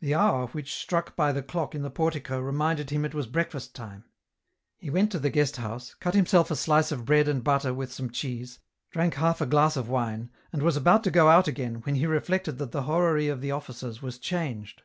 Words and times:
The 0.00 0.14
hour 0.14 0.46
which 0.46 0.72
struck 0.74 1.16
by 1.16 1.30
the 1.30 1.42
clock 1.42 1.74
in 1.74 1.82
the 1.82 1.90
portico 1.90 2.40
reminded 2.40 2.88
him 2.88 3.04
it 3.04 3.12
was 3.12 3.26
breakfast 3.26 3.74
time. 3.74 4.04
He 4.78 4.88
went 4.88 5.12
to 5.12 5.18
the 5.18 5.28
guest 5.28 5.58
house, 5.58 5.92
cut 5.96 6.14
himself 6.14 6.50
a 6.50 6.56
slice 6.56 6.90
of 6.90 7.04
bread 7.04 7.28
and 7.28 7.44
butter 7.44 7.74
with 7.74 7.92
some 7.92 8.04
EN 8.04 8.06
ROUTE. 8.08 8.12
259 8.14 8.38
cheese, 8.40 8.58
drank 8.90 9.14
half 9.16 9.42
a 9.42 9.46
glass 9.46 9.76
of 9.76 9.90
wine, 9.90 10.30
and 10.50 10.62
was 10.62 10.78
about 10.78 11.04
to 11.04 11.10
go 11.10 11.28
out 11.28 11.46
again 11.46 11.82
when 11.82 11.96
he 11.96 12.06
reflected 12.06 12.56
that 12.56 12.72
the 12.72 12.84
horary 12.84 13.28
of 13.28 13.42
the 13.42 13.50
offices 13.50 14.00
was 14.00 14.16
changed. 14.18 14.80